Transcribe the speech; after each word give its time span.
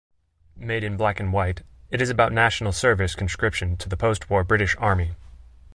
Made 0.57 0.83
in 0.83 0.97
black-and-white, 0.97 1.61
it 1.91 2.01
is 2.01 2.09
about 2.09 2.33
National 2.33 2.71
Service 2.71 3.13
conscription 3.13 3.77
to 3.77 3.87
the 3.87 3.95
post-war 3.95 4.43
British 4.43 4.75
Army. 4.79 5.11